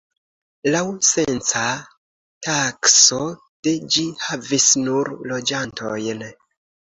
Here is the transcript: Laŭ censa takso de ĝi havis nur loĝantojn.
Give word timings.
Laŭ 0.75 0.79
censa 1.07 1.65
takso 2.47 3.19
de 3.67 3.73
ĝi 3.95 4.07
havis 4.29 4.67
nur 4.87 5.13
loĝantojn. 5.33 6.27